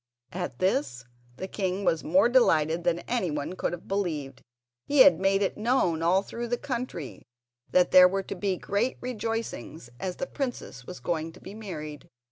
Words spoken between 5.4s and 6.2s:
it known